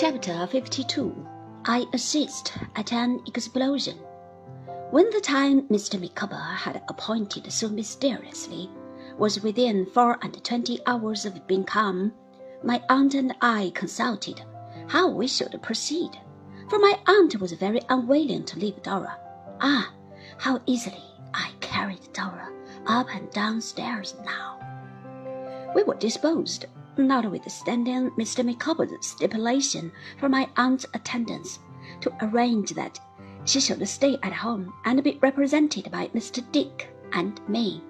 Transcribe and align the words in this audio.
Chapter 0.00 0.46
52 0.46 1.26
I 1.66 1.84
assist 1.92 2.54
at 2.74 2.90
an 2.90 3.20
explosion. 3.26 3.98
When 4.90 5.10
the 5.10 5.20
time 5.20 5.68
Mr. 5.68 6.00
Micawber 6.00 6.36
had 6.36 6.80
appointed 6.88 7.52
so 7.52 7.68
mysteriously 7.68 8.70
was 9.18 9.42
within 9.42 9.84
four 9.84 10.16
and 10.22 10.42
twenty 10.42 10.80
hours 10.86 11.26
of 11.26 11.46
being 11.46 11.64
come, 11.64 12.14
my 12.64 12.82
aunt 12.88 13.12
and 13.12 13.34
I 13.42 13.72
consulted 13.74 14.42
how 14.86 15.10
we 15.10 15.26
should 15.26 15.60
proceed, 15.60 16.18
for 16.70 16.78
my 16.78 16.98
aunt 17.06 17.38
was 17.38 17.52
very 17.52 17.82
unwilling 17.90 18.46
to 18.46 18.58
leave 18.58 18.82
Dora. 18.82 19.18
Ah, 19.60 19.92
how 20.38 20.62
easily 20.64 21.04
I 21.34 21.50
carried 21.60 22.10
Dora 22.14 22.48
up 22.86 23.14
and 23.14 23.30
down 23.32 23.60
stairs 23.60 24.14
now! 24.24 24.60
We 25.74 25.82
were 25.82 25.96
disposed 25.96 26.64
notwithstanding 26.96 28.10
Mr. 28.12 28.44
Micawber's 28.44 29.06
stipulation 29.06 29.92
for 30.18 30.28
my 30.28 30.48
aunt's 30.56 30.86
attendance, 30.94 31.58
to 32.00 32.12
arrange 32.22 32.70
that 32.72 33.00
she 33.44 33.60
should 33.60 33.86
stay 33.88 34.18
at 34.22 34.32
home 34.32 34.72
and 34.84 35.02
be 35.02 35.18
represented 35.22 35.90
by 35.90 36.08
Mr. 36.08 36.44
Dick 36.52 36.94
and 37.12 37.40
me. 37.48 37.82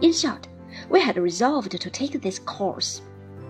In 0.00 0.12
short, 0.12 0.48
we 0.88 1.00
had 1.00 1.16
resolved 1.16 1.78
to 1.78 1.90
take 1.90 2.20
this 2.20 2.38
course, 2.38 3.02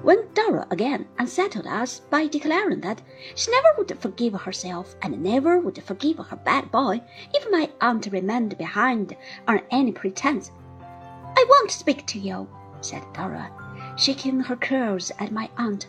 when 0.02 0.26
Dora 0.34 0.66
again 0.70 1.06
unsettled 1.18 1.66
us 1.66 2.00
by 2.00 2.26
declaring 2.26 2.80
that 2.80 3.02
she 3.36 3.50
never 3.50 3.68
would 3.78 3.96
forgive 4.00 4.34
herself 4.34 4.96
and 5.02 5.22
never 5.22 5.60
would 5.60 5.82
forgive 5.82 6.18
her 6.18 6.36
bad 6.36 6.70
boy 6.72 7.00
if 7.32 7.46
my 7.50 7.70
aunt 7.80 8.08
remained 8.10 8.58
behind 8.58 9.16
on 9.46 9.60
any 9.70 9.92
pretence. 9.92 10.50
I 10.80 11.46
won't 11.48 11.70
speak 11.70 12.06
to 12.08 12.18
you, 12.18 12.48
said 12.80 13.04
Dora 13.12 13.61
shaking 13.96 14.40
her 14.40 14.56
curls 14.56 15.12
at 15.18 15.32
my 15.32 15.48
aunt. 15.56 15.86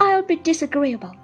I'll 0.00 0.22
be 0.22 0.36
disagreeable. 0.36 1.14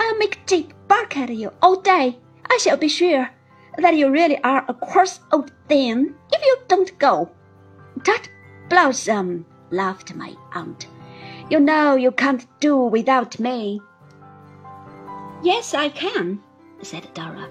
I'll 0.00 0.18
make 0.18 0.46
Jip 0.46 0.72
bark 0.86 1.16
at 1.16 1.30
you 1.34 1.52
all 1.62 1.80
day. 1.80 2.18
I 2.50 2.58
shall 2.58 2.76
be 2.76 2.88
sure 2.88 3.30
that 3.76 3.96
you 3.96 4.10
really 4.10 4.42
are 4.42 4.64
a 4.68 4.74
coarse 4.74 5.20
old 5.32 5.52
thing 5.68 6.14
if 6.32 6.42
you 6.44 6.58
don't 6.68 6.98
go. 6.98 7.30
Tut, 8.04 8.28
Blossom, 8.68 9.46
laughed 9.70 10.14
my 10.14 10.34
aunt. 10.54 10.86
You 11.50 11.60
know 11.60 11.94
you 11.94 12.10
can't 12.12 12.46
do 12.60 12.76
without 12.76 13.38
me. 13.38 13.80
Yes, 15.42 15.72
I 15.74 15.88
can, 15.88 16.40
said 16.82 17.08
Dora. 17.14 17.48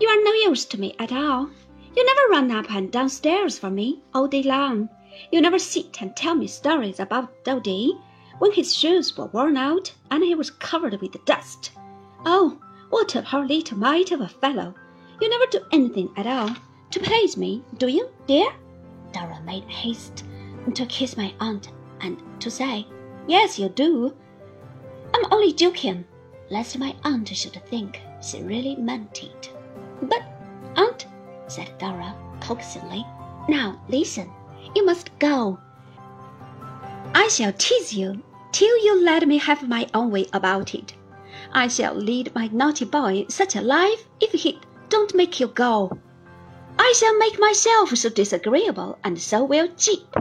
You 0.00 0.08
are 0.08 0.24
no 0.24 0.32
use 0.50 0.64
to 0.66 0.80
me 0.80 0.94
at 0.98 1.12
all. 1.12 1.48
You 1.96 2.04
never 2.06 2.28
run 2.30 2.50
up 2.50 2.70
and 2.70 2.90
downstairs 2.90 3.58
for 3.58 3.70
me 3.70 4.02
all 4.14 4.28
day 4.28 4.42
long. 4.42 4.88
You 5.30 5.40
never 5.40 5.58
sit 5.58 6.00
and 6.00 6.14
tell 6.16 6.34
me 6.34 6.46
stories 6.46 7.00
about 7.00 7.44
Doady 7.44 7.98
when 8.38 8.52
his 8.52 8.74
shoes 8.74 9.16
were 9.16 9.26
worn 9.26 9.56
out 9.56 9.92
and 10.10 10.22
he 10.22 10.34
was 10.34 10.50
covered 10.50 11.00
with 11.00 11.24
dust. 11.24 11.72
Oh, 12.24 12.58
what 12.90 13.14
a 13.14 13.22
poor 13.22 13.44
little 13.44 13.78
mite 13.78 14.12
of 14.12 14.20
a 14.20 14.28
fellow! 14.28 14.74
You 15.20 15.28
never 15.28 15.46
do 15.50 15.60
anything 15.72 16.10
at 16.16 16.26
all 16.26 16.54
to 16.90 17.00
please 17.00 17.36
me, 17.36 17.62
do 17.76 17.88
you, 17.88 18.08
dear? 18.26 18.50
Dora 19.12 19.40
made 19.44 19.64
haste 19.64 20.24
to 20.74 20.86
kiss 20.86 21.16
my 21.16 21.34
aunt 21.40 21.70
and 22.00 22.22
to 22.40 22.50
say, 22.50 22.86
Yes, 23.26 23.58
you 23.58 23.68
do. 23.68 24.14
I'm 25.14 25.32
only 25.32 25.52
joking, 25.52 26.04
lest 26.50 26.78
my 26.78 26.94
aunt 27.04 27.28
should 27.28 27.62
think 27.66 28.00
she 28.22 28.42
really 28.42 28.76
meant 28.76 29.22
it. 29.22 29.52
But, 30.02 30.22
aunt, 30.76 31.06
said 31.46 31.76
Dora 31.78 32.14
coaxingly, 32.40 33.04
now 33.48 33.80
listen. 33.88 34.30
You 34.74 34.84
must 34.84 35.16
go. 35.18 35.58
I 37.14 37.28
shall 37.28 37.52
tease 37.52 37.92
you 37.92 38.22
till 38.52 38.76
you 38.84 39.02
let 39.02 39.26
me 39.26 39.38
have 39.38 39.68
my 39.68 39.86
own 39.94 40.10
way 40.10 40.26
about 40.32 40.74
it. 40.74 40.94
I 41.52 41.68
shall 41.68 41.94
lead 41.94 42.34
my 42.34 42.48
naughty 42.48 42.84
boy 42.84 43.26
such 43.28 43.56
a 43.56 43.60
life 43.60 44.08
if 44.20 44.32
he 44.32 44.60
don't 44.88 45.14
make 45.14 45.40
you 45.40 45.48
go. 45.48 45.98
I 46.78 46.92
shall 46.96 47.16
make 47.18 47.38
myself 47.40 47.96
so 47.96 48.08
disagreeable, 48.08 48.98
and 49.02 49.20
so 49.20 49.44
will 49.44 49.68
Jip. 49.76 50.14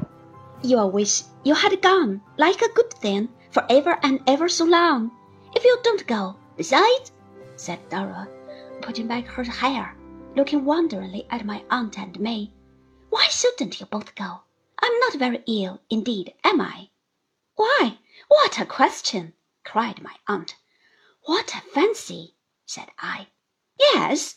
You'll 0.63 0.91
wish 0.91 1.23
you 1.43 1.53
had 1.53 1.81
gone, 1.81 2.21
like 2.37 2.61
a 2.61 2.73
good 2.73 2.91
thing, 2.93 3.29
for 3.51 3.65
ever 3.69 3.99
and 4.03 4.19
ever 4.27 4.49
so 4.49 4.65
long, 4.65 5.11
if 5.55 5.63
you 5.63 5.77
don't 5.83 6.07
go. 6.07 6.35
Besides, 6.55 7.11
said 7.55 7.79
Dora, 7.89 8.27
putting 8.81 9.07
back 9.07 9.25
her 9.27 9.43
hair, 9.43 9.95
looking 10.35 10.65
wonderingly 10.65 11.27
at 11.29 11.45
my 11.45 11.63
aunt 11.69 11.99
and 11.99 12.19
me, 12.19 12.51
why 13.17 13.27
shouldn't 13.29 13.79
you 13.79 13.85
both 13.87 14.13
go? 14.13 14.41
I'm 14.77 14.99
not 14.99 15.15
very 15.15 15.43
ill, 15.47 15.81
indeed, 15.89 16.35
am 16.43 16.61
I? 16.61 16.91
Why, 17.55 17.97
what 18.27 18.59
a 18.59 18.65
question! 18.65 19.33
cried 19.63 20.03
my 20.03 20.15
aunt. 20.27 20.55
What 21.23 21.55
a 21.55 21.61
fancy! 21.61 22.35
said 22.67 22.89
I. 22.99 23.29
Yes, 23.79 24.35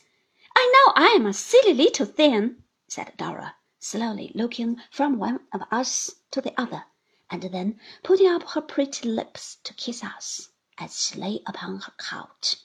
I 0.56 0.72
know 0.72 0.94
I 0.96 1.08
am 1.08 1.26
a 1.26 1.34
silly 1.34 1.74
little 1.74 2.06
thing, 2.06 2.64
said 2.88 3.12
Dora, 3.18 3.54
slowly 3.78 4.32
looking 4.34 4.80
from 4.91 5.18
one 5.18 5.41
of 5.52 5.60
us 5.70 6.14
to 6.30 6.41
the 6.41 6.58
other, 6.58 6.86
and 7.30 7.42
then 7.42 7.78
putting 8.02 8.28
up 8.28 8.44
her 8.44 8.62
pretty 8.62 9.06
lips 9.10 9.58
to 9.64 9.74
kiss 9.74 10.02
us, 10.02 10.48
as 10.78 11.04
she 11.04 11.16
lay 11.16 11.42
upon 11.47 11.80
her 11.80 11.92
couch. 11.98 12.56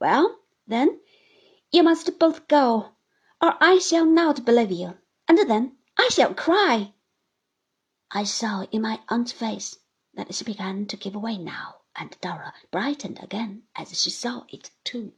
Well, 0.00 0.40
then, 0.66 0.98
you 1.70 1.82
must 1.82 2.18
both 2.18 2.48
go, 2.48 2.94
or 3.42 3.62
I 3.62 3.78
shall 3.78 4.06
not 4.06 4.46
believe 4.46 4.72
you 4.72 4.96
and 5.28 5.38
then 5.50 5.76
I 5.98 6.08
shall 6.08 6.34
cry. 6.34 6.92
I 8.12 8.22
saw 8.22 8.62
in 8.70 8.82
my 8.82 9.00
aunt's 9.08 9.32
face 9.32 9.76
that 10.14 10.32
she 10.32 10.44
began 10.44 10.86
to 10.86 10.96
give 10.96 11.16
way 11.16 11.36
now, 11.36 11.78
and 11.96 12.16
Dora 12.20 12.54
brightened 12.70 13.18
again 13.20 13.64
as 13.74 14.00
she 14.00 14.10
saw 14.10 14.44
it 14.48 14.70
too. 14.84 15.12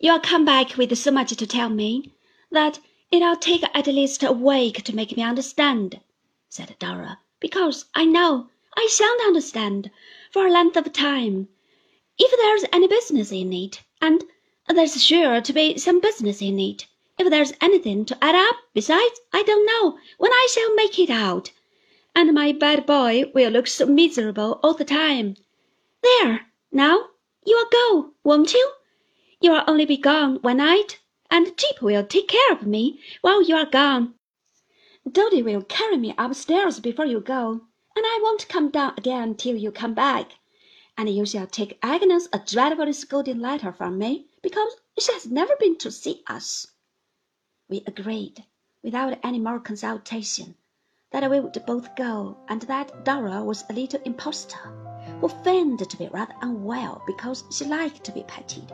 You'll 0.00 0.18
come 0.18 0.44
back 0.44 0.76
with 0.76 0.98
so 0.98 1.12
much 1.12 1.30
to 1.36 1.46
tell 1.46 1.68
me 1.68 2.12
that 2.50 2.80
it'll 3.12 3.36
take 3.36 3.62
at 3.72 3.86
least 3.86 4.24
a 4.24 4.32
week 4.32 4.82
to 4.82 4.96
make 4.96 5.16
me 5.16 5.22
understand, 5.22 6.00
said 6.48 6.74
Dora, 6.80 7.20
because 7.38 7.84
I 7.94 8.04
know 8.04 8.50
I 8.76 8.88
shan't 8.90 9.22
understand 9.22 9.90
for 10.32 10.46
a 10.46 10.50
length 10.50 10.76
of 10.76 10.92
time, 10.92 11.48
if 12.18 12.36
there's 12.36 12.68
any 12.72 12.88
business 12.88 13.30
in 13.30 13.52
it, 13.52 13.82
and 14.00 14.24
there's 14.68 15.02
sure 15.02 15.40
to 15.40 15.52
be 15.52 15.78
some 15.78 16.00
business 16.00 16.42
in 16.42 16.58
it. 16.58 16.86
If 17.22 17.28
there's 17.28 17.52
anything 17.60 18.06
to 18.06 18.24
add 18.24 18.34
up, 18.34 18.56
besides, 18.72 19.20
I 19.30 19.42
don't 19.42 19.66
know 19.66 19.98
when 20.16 20.32
I 20.32 20.48
shall 20.50 20.74
make 20.74 20.98
it 20.98 21.10
out. 21.10 21.52
And 22.16 22.32
my 22.32 22.50
bad 22.52 22.86
boy 22.86 23.24
will 23.34 23.50
look 23.50 23.66
so 23.66 23.84
miserable 23.84 24.58
all 24.62 24.72
the 24.72 24.86
time. 24.86 25.36
There, 26.02 26.46
now, 26.72 27.10
you'll 27.44 27.68
go, 27.70 28.14
won't 28.24 28.54
you? 28.54 28.72
You'll 29.38 29.62
only 29.66 29.84
be 29.84 29.98
gone 29.98 30.36
one 30.36 30.56
night, 30.56 31.00
and 31.30 31.54
Jip 31.58 31.82
will 31.82 32.06
take 32.06 32.28
care 32.28 32.52
of 32.52 32.66
me 32.66 32.98
while 33.20 33.42
you 33.42 33.54
are 33.54 33.66
gone. 33.66 34.14
Doady 35.06 35.42
will 35.42 35.60
carry 35.60 35.98
me 35.98 36.14
upstairs 36.16 36.80
before 36.80 37.04
you 37.04 37.20
go, 37.20 37.50
and 37.50 38.06
I 38.06 38.18
won't 38.22 38.48
come 38.48 38.70
down 38.70 38.94
again 38.96 39.34
till 39.34 39.56
you 39.56 39.70
come 39.72 39.92
back. 39.92 40.30
And 40.96 41.10
you 41.10 41.26
shall 41.26 41.46
take 41.46 41.78
Agnes 41.82 42.30
a 42.32 42.38
dreadfully 42.38 42.94
scolding 42.94 43.40
letter 43.40 43.72
from 43.72 43.98
me, 43.98 44.28
because 44.40 44.76
she 44.98 45.12
has 45.12 45.26
never 45.26 45.54
been 45.60 45.76
to 45.76 45.90
see 45.90 46.22
us. 46.26 46.66
We 47.70 47.84
agreed, 47.86 48.44
without 48.82 49.16
any 49.22 49.38
more 49.38 49.60
consultation, 49.60 50.56
that 51.12 51.30
we 51.30 51.38
would 51.38 51.56
both 51.66 51.94
go, 51.94 52.36
and 52.48 52.62
that 52.62 53.04
Dora 53.04 53.44
was 53.44 53.62
a 53.70 53.72
little 53.72 54.00
impostor, 54.04 54.58
who 55.20 55.28
feigned 55.28 55.88
to 55.88 55.96
be 55.96 56.08
rather 56.08 56.34
unwell 56.42 57.00
because 57.06 57.44
she 57.52 57.64
liked 57.64 58.02
to 58.02 58.12
be 58.12 58.24
petted. 58.24 58.72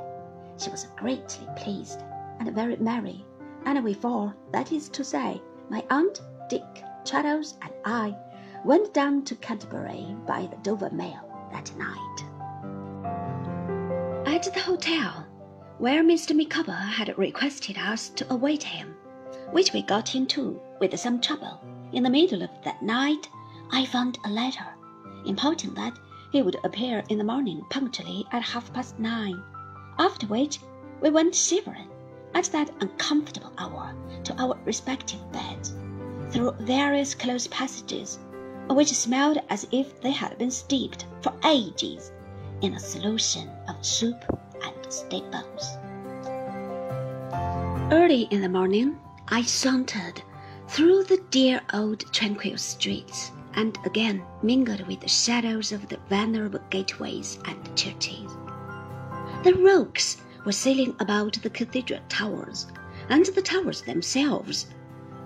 She 0.56 0.70
was 0.70 0.86
greatly 0.96 1.46
pleased 1.56 2.02
and 2.38 2.54
very 2.54 2.76
merry, 2.76 3.22
and 3.66 3.84
we 3.84 3.92
four, 3.92 4.34
that 4.52 4.72
is 4.72 4.88
to 4.88 5.04
say, 5.04 5.42
my 5.68 5.84
aunt, 5.90 6.22
Dick, 6.48 6.82
Traddles, 7.04 7.58
and 7.60 7.74
I, 7.84 8.16
went 8.64 8.94
down 8.94 9.24
to 9.24 9.34
Canterbury 9.36 10.16
by 10.26 10.46
the 10.46 10.56
Dover 10.62 10.88
mail 10.88 11.20
that 11.52 11.70
night. 11.76 12.24
At 14.26 14.44
the 14.54 14.60
hotel, 14.60 15.25
where 15.78 16.02
Mr. 16.02 16.34
Micawber 16.34 16.72
had 16.72 17.16
requested 17.18 17.76
us 17.76 18.08
to 18.08 18.32
await 18.32 18.62
him, 18.62 18.94
which 19.50 19.74
we 19.74 19.82
got 19.82 20.14
into 20.14 20.58
with 20.80 20.98
some 20.98 21.20
trouble. 21.20 21.60
In 21.92 22.02
the 22.02 22.10
middle 22.10 22.42
of 22.42 22.50
that 22.64 22.82
night, 22.82 23.28
I 23.70 23.84
found 23.84 24.18
a 24.24 24.30
letter, 24.30 24.66
importing 25.26 25.74
that 25.74 25.98
he 26.32 26.40
would 26.40 26.56
appear 26.64 27.04
in 27.10 27.18
the 27.18 27.24
morning 27.24 27.62
punctually 27.68 28.26
at 28.32 28.42
half 28.42 28.72
past 28.72 28.98
nine, 28.98 29.42
after 29.98 30.26
which 30.26 30.60
we 31.02 31.10
went 31.10 31.34
shivering 31.34 31.90
at 32.34 32.44
that 32.52 32.70
uncomfortable 32.80 33.52
hour 33.58 33.94
to 34.24 34.34
our 34.42 34.56
respective 34.64 35.20
beds, 35.30 35.74
through 36.30 36.52
various 36.60 37.14
close 37.14 37.46
passages, 37.48 38.18
which 38.70 38.92
smelled 38.94 39.38
as 39.50 39.66
if 39.72 40.00
they 40.00 40.10
had 40.10 40.38
been 40.38 40.50
steeped 40.50 41.06
for 41.20 41.34
ages 41.44 42.12
in 42.62 42.74
a 42.74 42.80
solution 42.80 43.50
of 43.68 43.84
soup 43.84 44.24
steak. 44.96 45.24
Early 47.92 48.22
in 48.30 48.40
the 48.40 48.48
morning, 48.48 48.98
I 49.28 49.42
sauntered 49.42 50.22
through 50.68 51.04
the 51.04 51.22
dear 51.30 51.60
old 51.74 52.10
tranquil 52.12 52.56
streets 52.56 53.30
and 53.54 53.78
again 53.84 54.24
mingled 54.42 54.86
with 54.86 55.00
the 55.00 55.08
shadows 55.08 55.72
of 55.72 55.88
the 55.88 55.98
venerable 56.08 56.60
gateways 56.70 57.38
and 57.44 57.76
churches. 57.76 58.32
The 59.44 59.54
rooks 59.54 60.16
were 60.44 60.52
sailing 60.52 60.96
about 61.00 61.34
the 61.42 61.50
cathedral 61.50 62.00
towers, 62.08 62.66
and 63.08 63.26
the 63.26 63.42
towers 63.42 63.82
themselves, 63.82 64.66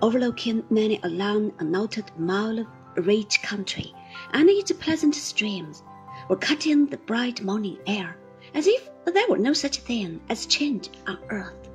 overlooking 0.01 0.63
many 0.69 0.99
a 1.03 1.09
long 1.09 1.53
unnoted 1.59 2.11
mile 2.17 2.59
of 2.59 2.67
rich 2.95 3.41
country 3.41 3.93
and 4.33 4.49
its 4.49 4.71
pleasant 4.73 5.15
streams, 5.15 5.83
were 6.27 6.35
cutting 6.35 6.87
the 6.87 6.97
bright 6.97 7.41
morning 7.43 7.77
air 7.87 8.17
as 8.53 8.67
if 8.67 8.89
there 9.05 9.27
were 9.29 9.37
no 9.37 9.53
such 9.53 9.77
thing 9.79 10.21
as 10.29 10.45
change 10.45 10.89
on 11.07 11.17
earth. 11.29 11.69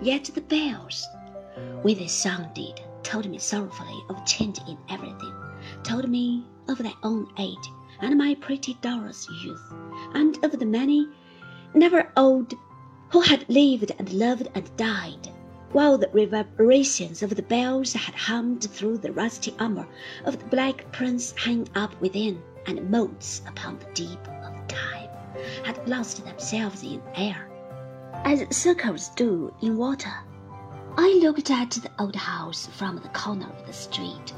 Yet 0.00 0.24
the 0.34 0.40
bells, 0.40 1.06
when 1.82 1.98
they 1.98 2.06
sounded, 2.06 2.80
told 3.02 3.28
me 3.28 3.38
sorrowfully 3.38 4.00
of 4.08 4.24
change 4.26 4.58
in 4.68 4.78
everything, 4.88 5.34
told 5.82 6.08
me 6.08 6.44
of 6.68 6.78
their 6.78 6.92
own 7.02 7.26
age 7.38 7.70
and 8.00 8.16
my 8.16 8.34
pretty 8.36 8.74
Dora's 8.80 9.26
youth, 9.42 9.72
and 10.14 10.42
of 10.44 10.58
the 10.58 10.66
many, 10.66 11.08
never 11.74 12.12
old, 12.16 12.54
who 13.08 13.20
had 13.20 13.48
lived 13.48 13.92
and 13.98 14.12
loved 14.12 14.48
and 14.54 14.76
died, 14.76 15.32
while 15.72 15.98
the 15.98 16.10
reverberations 16.12 17.22
of 17.22 17.34
the 17.34 17.42
bells 17.42 17.92
had 17.92 18.14
hummed 18.14 18.64
through 18.64 18.98
the 18.98 19.12
rusty 19.12 19.54
armor 19.58 19.88
of 20.24 20.38
the 20.38 20.44
black 20.46 20.90
prince 20.92 21.32
hanging 21.36 21.68
up 21.74 22.00
within, 22.00 22.40
and 22.66 22.88
motes 22.90 23.42
upon 23.46 23.78
the 23.78 23.86
deep 23.94 24.20
had 25.64 25.88
lost 25.88 26.24
themselves 26.26 26.82
in 26.82 27.00
air, 27.14 27.48
as 28.24 28.44
circles 28.54 29.08
do 29.16 29.50
in 29.62 29.78
water. 29.78 30.12
I 30.98 31.18
looked 31.22 31.50
at 31.50 31.70
the 31.70 31.90
old 31.98 32.16
house 32.16 32.66
from 32.66 32.96
the 32.96 33.08
corner 33.08 33.46
of 33.48 33.66
the 33.66 33.72
street, 33.72 34.34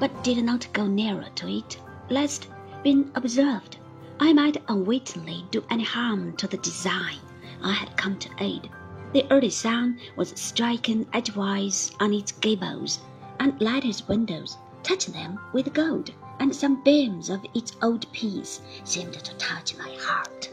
but 0.00 0.24
did 0.24 0.42
not 0.42 0.66
go 0.72 0.86
nearer 0.86 1.26
to 1.34 1.48
it, 1.48 1.78
lest, 2.08 2.48
being 2.82 3.10
observed, 3.14 3.76
I 4.18 4.32
might 4.32 4.62
unwittingly 4.68 5.44
do 5.50 5.62
any 5.68 5.84
harm 5.84 6.34
to 6.36 6.46
the 6.46 6.56
design 6.56 7.18
I 7.62 7.72
had 7.72 7.96
come 7.98 8.18
to 8.20 8.30
aid. 8.38 8.70
The 9.12 9.26
early 9.30 9.50
sun 9.50 9.98
was 10.16 10.32
striking 10.34 11.06
edgewise 11.12 11.92
on 12.00 12.14
its 12.14 12.32
gables 12.32 13.00
and 13.38 13.60
lighted 13.60 14.00
windows, 14.08 14.56
touching 14.82 15.12
them 15.12 15.38
with 15.52 15.74
gold, 15.74 16.10
and 16.40 16.54
some 16.54 16.76
beams 16.82 17.30
of 17.30 17.44
its 17.54 17.76
old 17.82 18.10
peace 18.12 18.60
seemed 18.84 19.14
to 19.14 19.34
touch 19.36 19.76
my 19.76 19.96
heart. 20.00 20.50